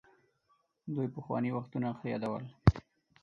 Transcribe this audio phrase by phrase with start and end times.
[0.93, 2.43] دوی پخواني وختونه ښه يادول.